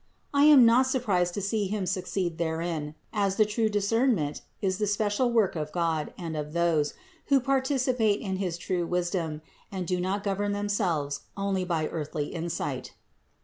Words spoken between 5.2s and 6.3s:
work of God